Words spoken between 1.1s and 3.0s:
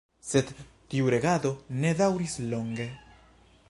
regado ne daŭris longe.